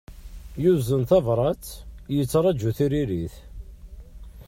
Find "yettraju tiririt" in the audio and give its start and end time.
2.15-3.35